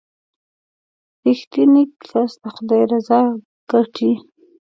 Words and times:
•رښتینی 1.25 1.83
کس 2.05 2.31
د 2.41 2.43
خدای 2.55 2.83
رضا 2.91 3.21
ګټي. 3.71 4.11